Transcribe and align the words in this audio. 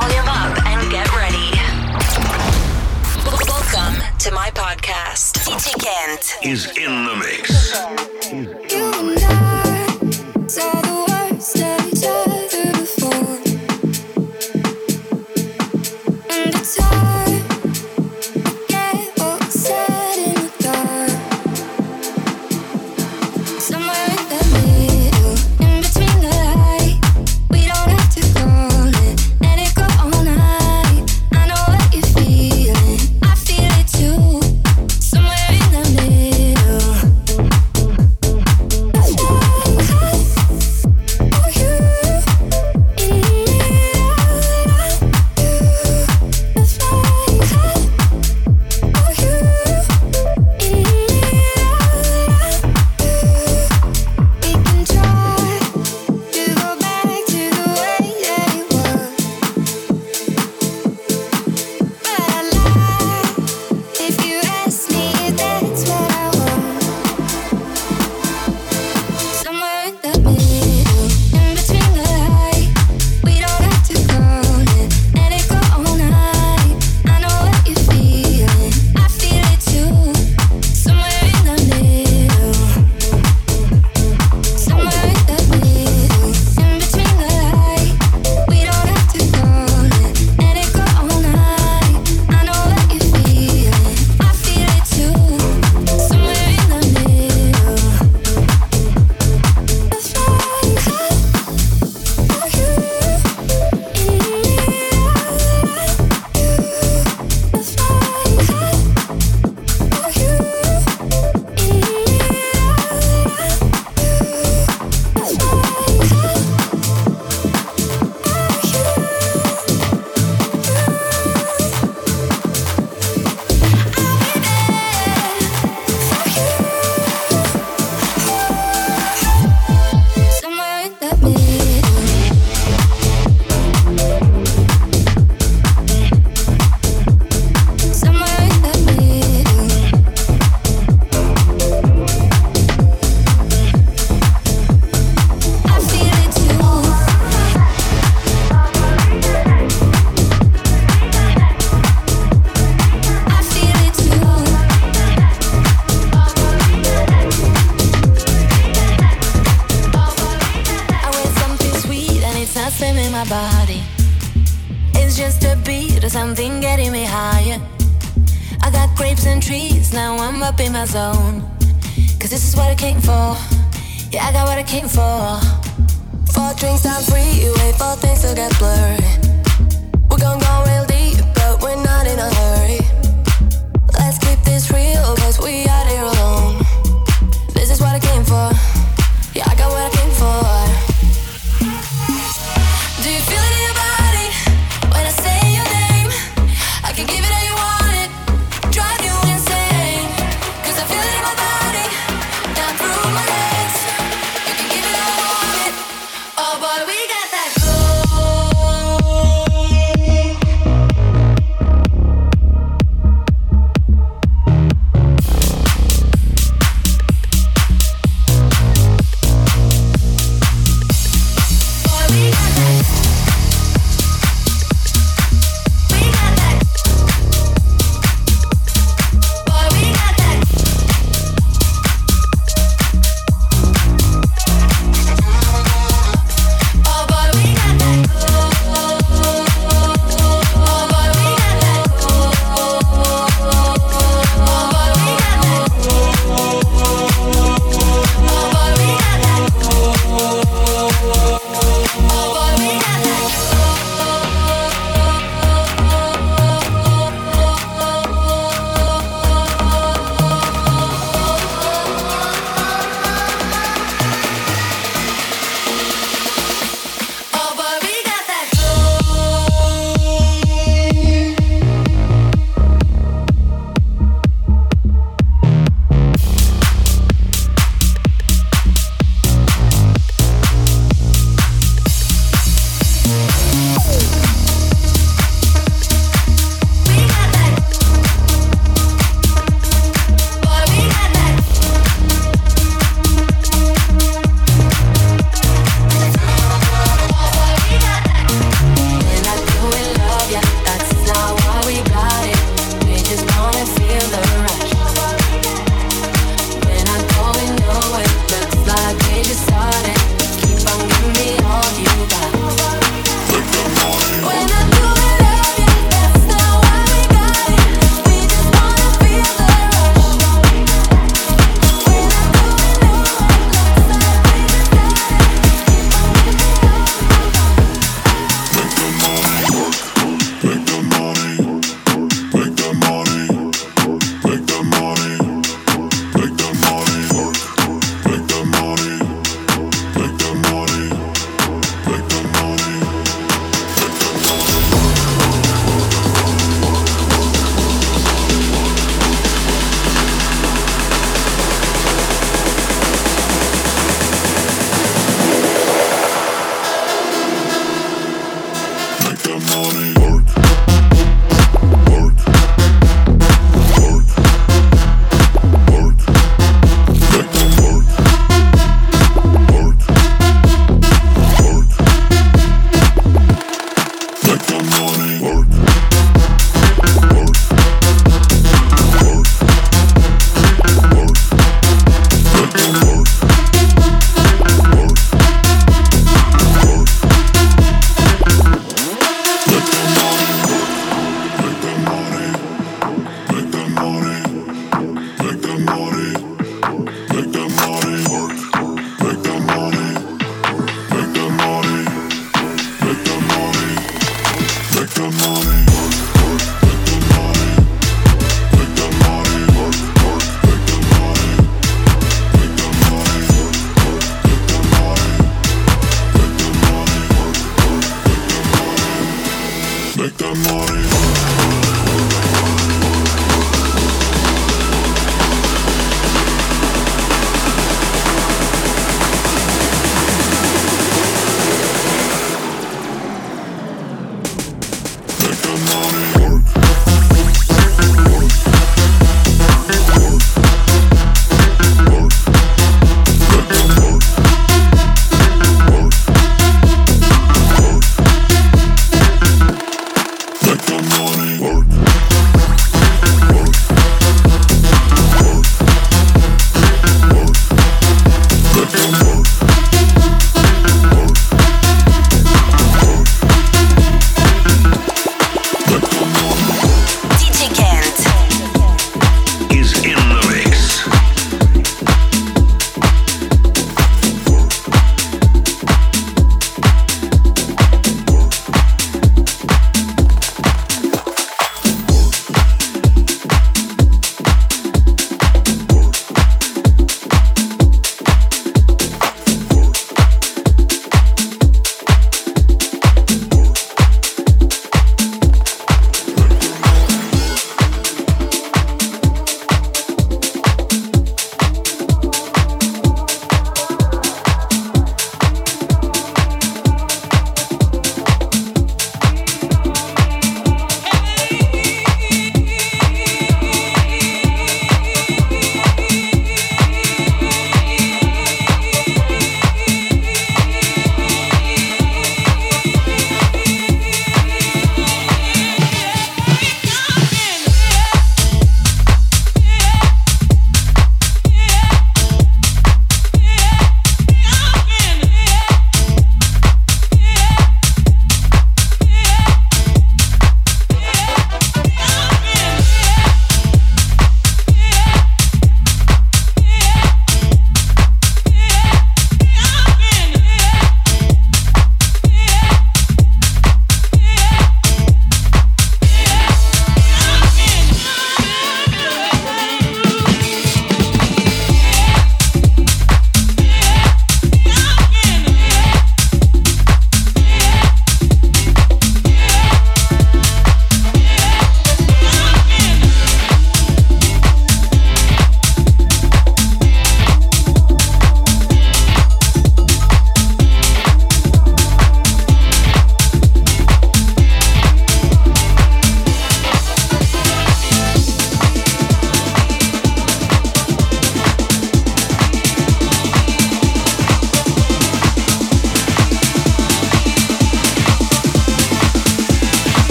volume 0.00 0.26
up 0.26 0.66
and 0.66 0.90
get 0.90 1.08
ready. 1.14 1.52
Welcome 3.24 4.02
to 4.18 4.32
my 4.32 4.50
podcast. 4.50 5.34
TT 5.44 5.66
Kent 5.80 6.34
is 6.42 6.66
in 6.76 7.04
the 7.04 7.14
mix. 7.14 7.54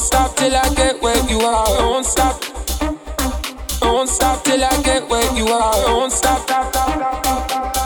Don't 0.00 0.06
stop 0.06 0.34
till 0.34 0.56
I 0.56 0.74
get 0.76 1.02
where 1.02 1.30
you 1.30 1.40
are. 1.40 1.66
Don't 1.76 2.06
stop. 2.06 2.40
Don't 3.80 4.08
stop 4.08 4.42
till 4.44 4.64
I 4.64 4.82
get 4.82 5.06
where 5.10 5.36
you 5.36 5.46
are. 5.48 5.74
Don't 5.84 6.10
stop. 6.10 6.38
stop, 6.38 6.72
stop, 6.72 6.94
stop, 6.94 7.26
stop, 7.26 7.50
stop. 7.50 7.79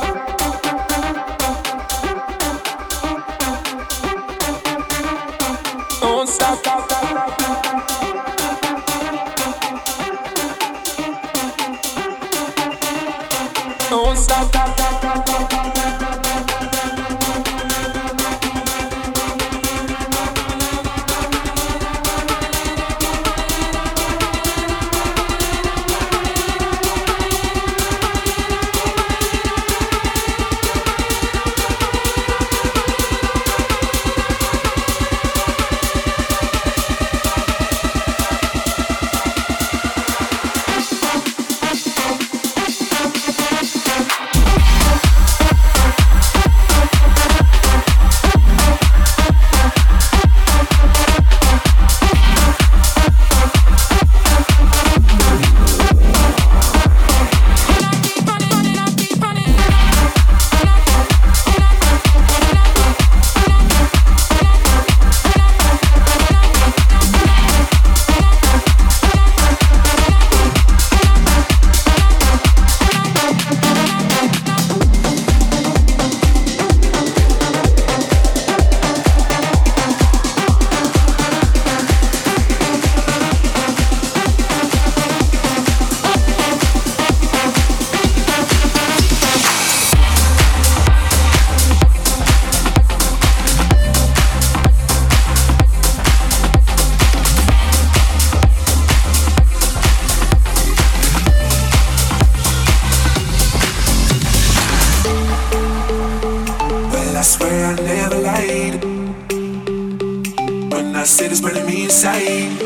My 111.05 111.09
city's 111.09 111.43
burning 111.43 111.67
me 111.67 111.85
inside. 111.85 112.59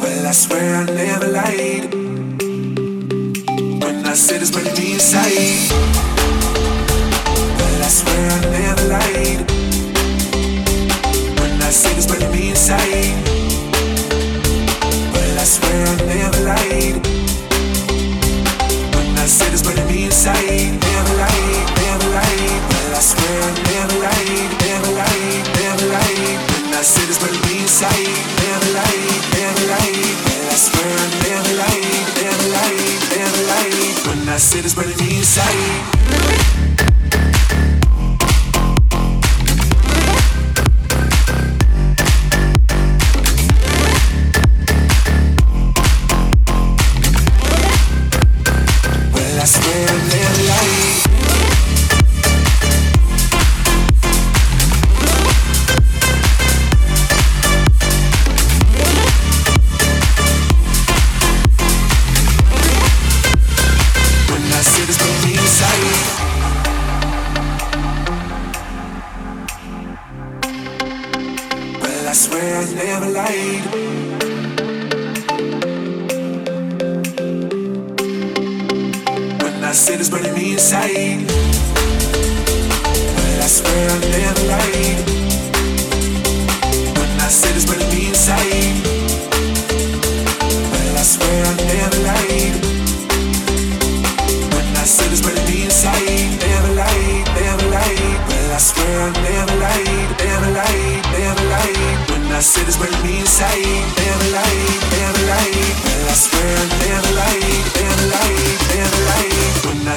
Well, 0.00 0.26
I 0.26 0.32
swear 0.32 0.74
I 0.74 0.84
never 0.86 1.28
lied. 1.28 1.94
When 3.80 4.04
I 4.04 4.14
said 4.14 4.42
it's 4.42 4.50
burning 4.50 4.74
me 4.74 4.94
inside. 4.94 5.70
Well, 7.58 7.82
I 7.84 7.88
swear 7.88 8.30
I 8.32 8.40
never 8.50 8.88
lied. 8.88 9.50
When 11.38 11.62
I 11.62 11.70
said 11.70 11.96
it's 11.96 12.06
burning 12.08 12.32
me 12.32 12.50
inside. 12.50 13.37
city's 34.48 34.74
burning 34.74 34.98
inside 35.14 35.67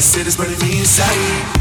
it's 0.04 0.36
burning 0.36 0.58
me 0.58 0.80
inside. 0.80 1.61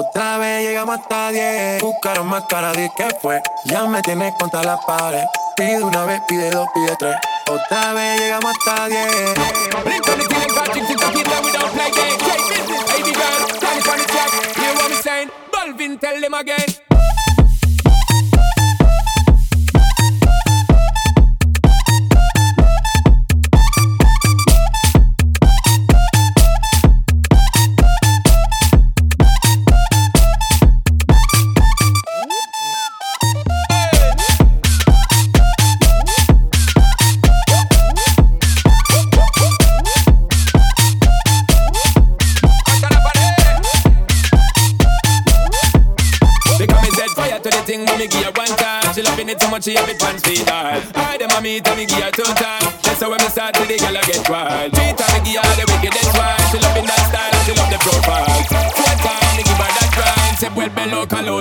Otra 0.00 0.38
vez 0.38 0.66
llegamos 0.66 0.98
hasta 0.98 1.30
10. 1.30 1.82
Buscaron 1.82 2.26
más 2.26 2.44
cara 2.46 2.72
de 2.72 2.90
que 2.96 3.06
fue. 3.20 3.38
Ya 3.66 3.84
me 3.84 4.00
tienes 4.00 4.32
contra 4.38 4.62
la 4.62 4.78
pared, 4.78 5.24
Pide 5.56 5.82
una 5.82 6.06
vez, 6.06 6.22
pide 6.26 6.50
dos, 6.50 6.66
pide 6.74 6.96
tres. 6.98 7.16
Otra 7.46 7.92
vez 7.92 8.18
llegamos 8.18 8.50
hasta 8.50 8.88
10. 8.88 9.34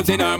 in 0.09 0.21
her 0.21 0.38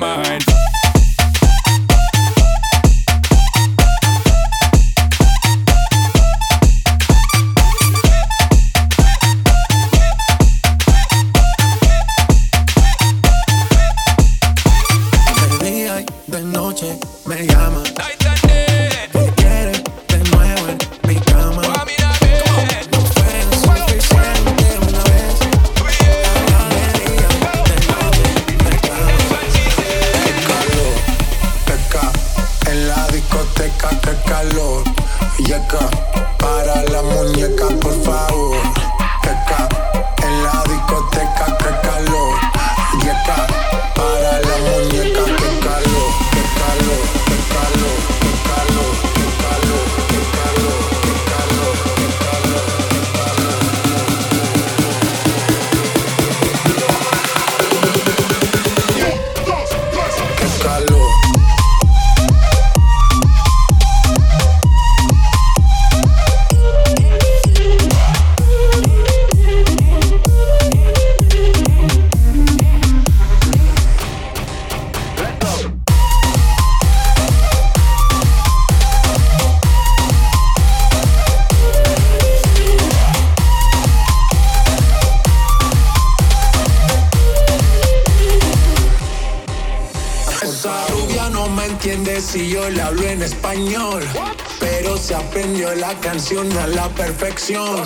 canción 96.01 96.51
a 96.57 96.67
la 96.67 96.87
perfección. 96.89 97.83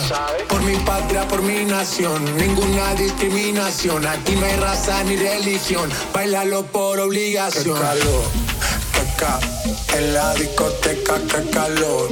Por 0.47 0.61
mi 0.61 0.75
patria, 0.77 1.27
por 1.27 1.41
mi 1.41 1.65
nación, 1.65 2.23
ninguna 2.37 2.93
discriminación. 2.95 4.05
Aquí 4.05 4.35
no 4.35 4.45
hay 4.45 4.55
raza 4.57 5.03
ni 5.03 5.15
religión, 5.15 5.89
bailalo 6.13 6.63
por 6.63 6.99
obligación. 6.99 7.75
Qué 7.75 7.81
calor, 7.81 8.25
qué 9.87 9.97
en 9.97 10.13
la 10.13 10.33
discoteca, 10.35 11.15
qué 11.29 11.49
calor. 11.49 12.09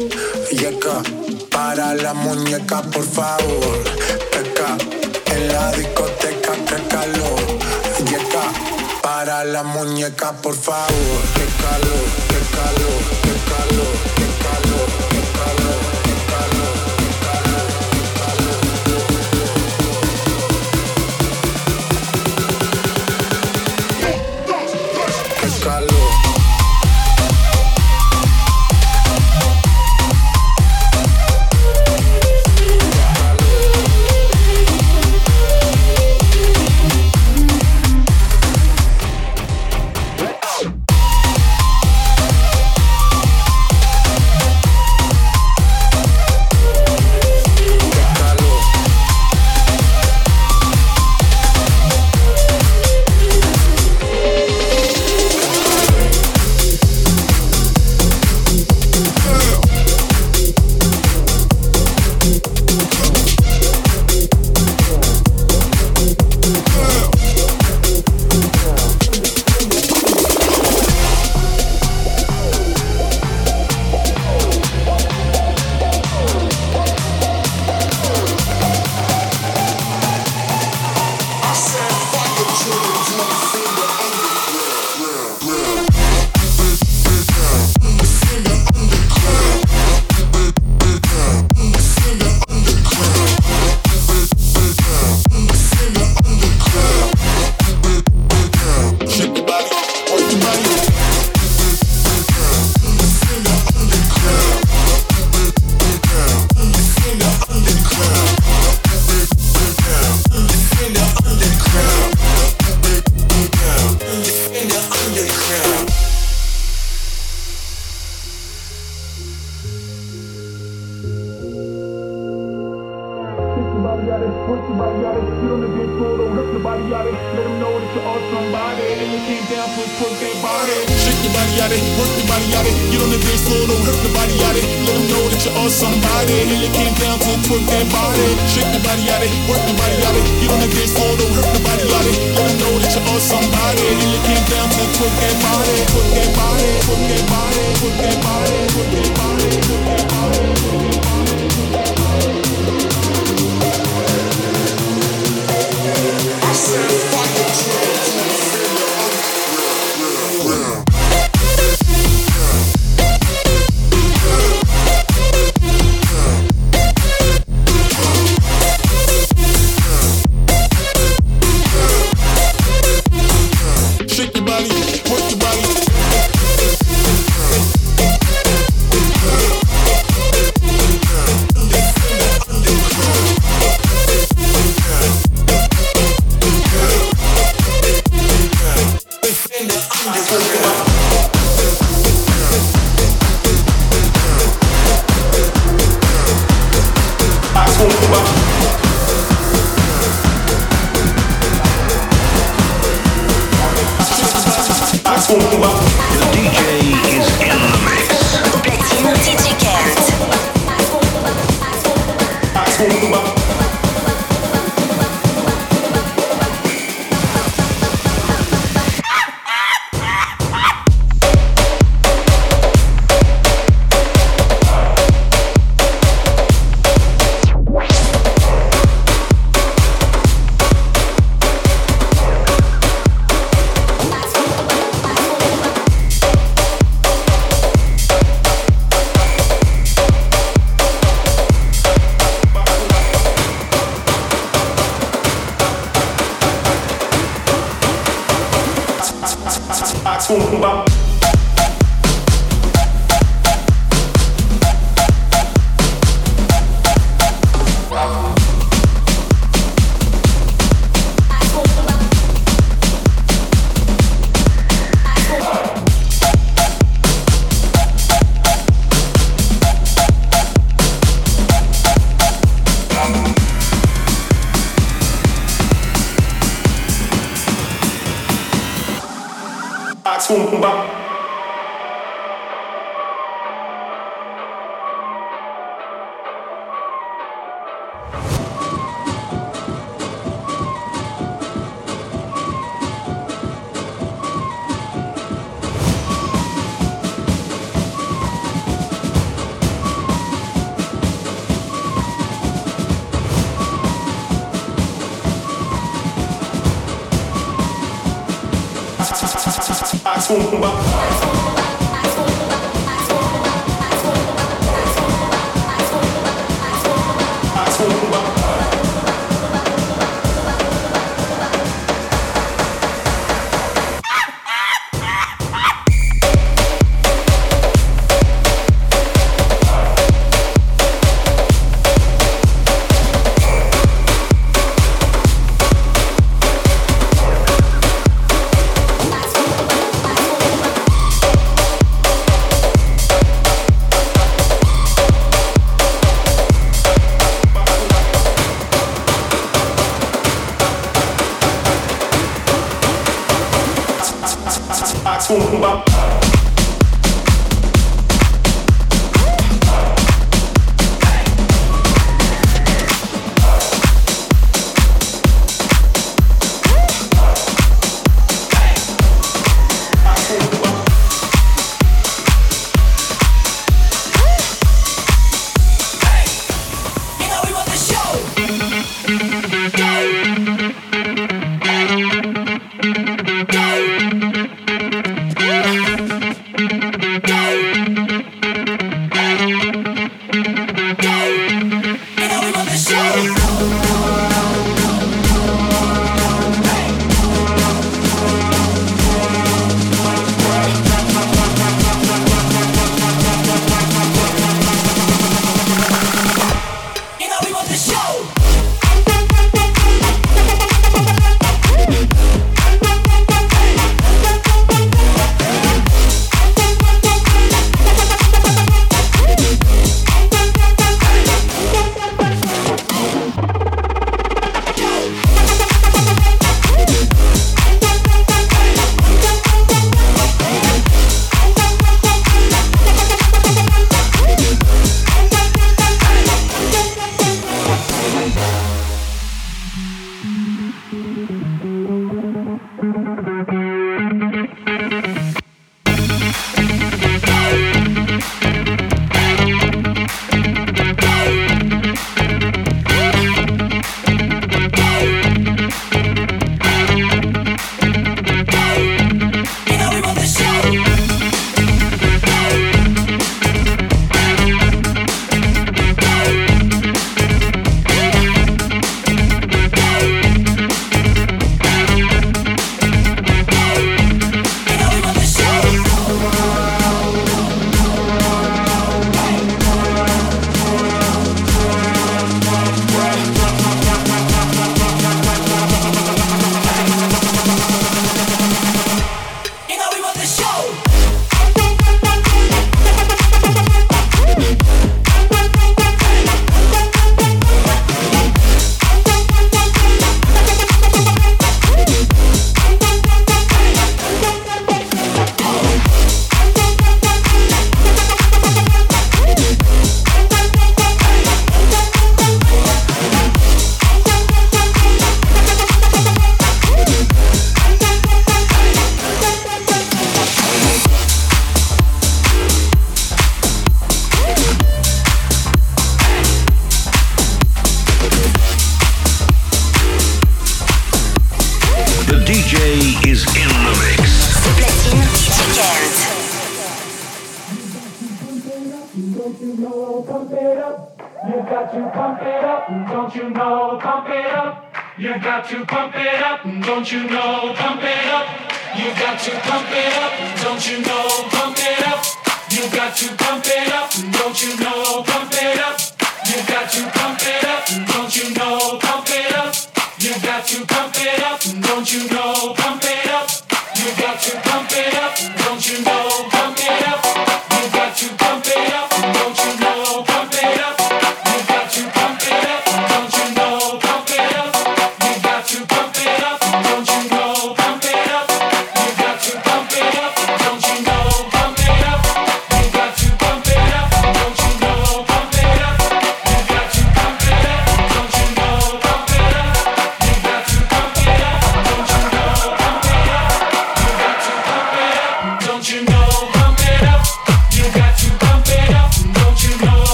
Yeca, 0.51 1.01
para 1.49 1.93
la 1.95 2.13
muñeca, 2.13 2.81
por 2.81 3.05
favor. 3.05 3.83
Qué 4.31 5.33
en 5.33 5.47
la 5.47 5.71
discoteca, 5.71 6.53
qué 6.67 6.87
calor. 6.87 7.39
Yeca, 8.05 8.43
para 9.01 9.43
la 9.45 9.63
muñeca, 9.63 10.31
por 10.33 10.55
favor. 10.55 11.21
Qué 11.35 11.45
calor, 11.63 12.05
qué 12.29 12.39
calor, 12.55 13.01
qué 13.23 13.75
calor. 13.75 14.11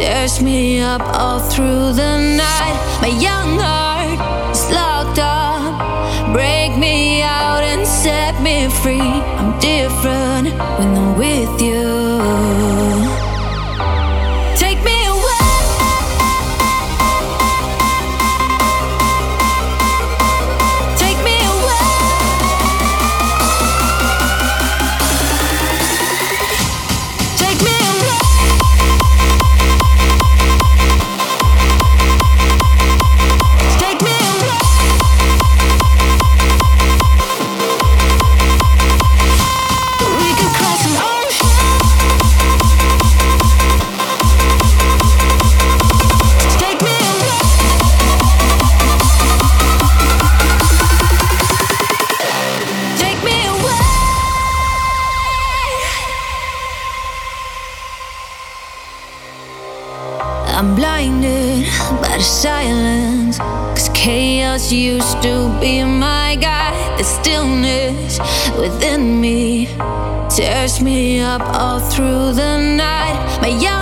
tears 0.00 0.40
me 0.40 0.80
up 0.80 1.02
all 1.02 1.38
through 1.38 1.92
the 1.92 2.12
night. 2.44 2.76
My 3.02 3.12
young 3.28 3.58
heart 3.58 4.18
is 4.50 4.64
locked 4.72 5.18
up. 5.18 6.32
Break 6.32 6.74
me 6.78 7.20
out 7.20 7.62
and 7.62 7.86
set 7.86 8.40
me 8.40 8.70
free. 8.82 9.12
I'm 9.40 9.58
different 9.60 10.46
when 10.78 10.88
I'm 10.96 11.18
with 11.18 11.60
you. 11.60 11.89
tears 70.40 70.80
me 70.80 71.20
up 71.20 71.42
all 71.42 71.78
through 71.78 72.32
the 72.32 72.56
night. 72.56 73.18
My 73.42 73.48
young 73.48 73.79